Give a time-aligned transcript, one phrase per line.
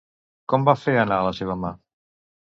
[0.53, 1.75] Com va fer anar la seva mà?